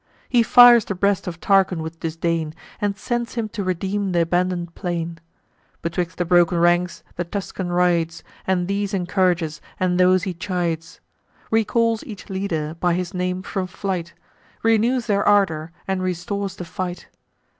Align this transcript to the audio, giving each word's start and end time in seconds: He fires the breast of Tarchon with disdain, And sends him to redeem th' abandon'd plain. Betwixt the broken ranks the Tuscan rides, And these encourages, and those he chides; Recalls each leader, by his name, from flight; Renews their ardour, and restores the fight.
He 0.29 0.41
fires 0.41 0.83
the 0.83 0.95
breast 0.95 1.27
of 1.27 1.39
Tarchon 1.39 1.83
with 1.83 1.99
disdain, 1.99 2.55
And 2.81 2.97
sends 2.97 3.35
him 3.35 3.47
to 3.49 3.63
redeem 3.63 4.13
th' 4.13 4.21
abandon'd 4.21 4.73
plain. 4.73 5.19
Betwixt 5.83 6.17
the 6.17 6.25
broken 6.25 6.57
ranks 6.57 7.03
the 7.17 7.23
Tuscan 7.23 7.71
rides, 7.71 8.23
And 8.47 8.67
these 8.67 8.95
encourages, 8.95 9.61
and 9.79 9.99
those 9.99 10.23
he 10.23 10.33
chides; 10.33 11.01
Recalls 11.51 12.03
each 12.03 12.29
leader, 12.31 12.75
by 12.79 12.95
his 12.95 13.13
name, 13.13 13.43
from 13.43 13.67
flight; 13.67 14.15
Renews 14.63 15.05
their 15.05 15.23
ardour, 15.23 15.71
and 15.87 16.01
restores 16.01 16.55
the 16.55 16.65
fight. 16.65 17.07